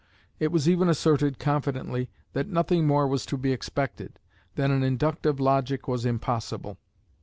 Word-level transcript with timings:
It 0.39 0.51
was 0.51 0.67
even 0.67 0.89
asserted 0.89 1.37
confidently, 1.37 2.09
that 2.33 2.47
nothing 2.47 2.87
more 2.87 3.07
was 3.07 3.23
to 3.27 3.37
be 3.37 3.51
expected, 3.53 4.17
that 4.55 4.71
an 4.71 4.81
inductive 4.81 5.39
logic 5.39 5.87
was 5.87 6.07
impossible. 6.07 6.79